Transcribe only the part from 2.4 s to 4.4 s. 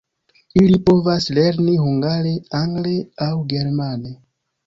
angle aŭ germane.